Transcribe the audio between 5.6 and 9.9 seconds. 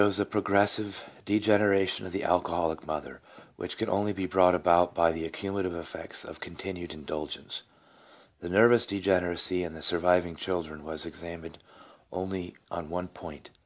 effects of continued indulgence. The nervous degeneracy in the